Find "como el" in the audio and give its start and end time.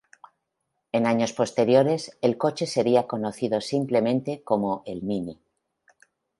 4.43-5.03